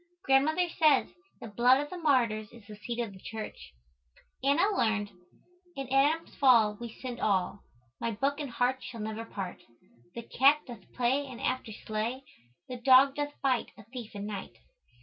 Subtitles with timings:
[0.23, 1.09] Grandmother says
[1.41, 3.71] "the blood of the martyrs is the seed of the church."
[4.43, 5.11] Anna learned
[5.75, 7.61] "In Adam's fall we sinned all.
[7.99, 9.61] My Book and heart shall never part.
[10.15, 12.23] The Cat doth play and after slay.
[12.67, 14.57] The Dog doth bite a thief at night."